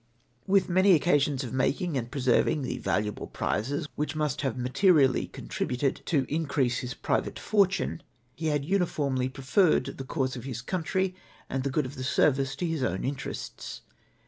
With 0.47 0.67
many 0.67 0.95
oc 0.95 1.03
casions 1.03 1.43
of 1.43 1.53
making 1.53 1.95
and 1.95 2.09
preserving 2.09 2.63
the 2.63 2.79
valuable 2.79 3.27
j^rizes 3.35 3.85
which 3.95 4.15
must 4.15 4.41
have 4.41 4.57
materially 4.57 5.27
contributed 5.27 6.01
to 6.07 6.25
increase 6.27 6.79
his 6.79 6.95
private 6.95 7.37
fortune, 7.37 8.01
he 8.33 8.47
had 8.47 8.65
uniformly 8.65 9.29
preferred 9.29 9.85
the 9.99 10.03
cause 10.03 10.35
of 10.35 10.43
his 10.45 10.63
country 10.63 11.13
and 11.51 11.61
the 11.63 11.69
good 11.69 11.85
of 11.85 11.93
the 11.93 12.03
service 12.03 12.55
to 12.55 12.65
his 12.65 12.81
own 12.81 13.03
interests. 13.03 13.81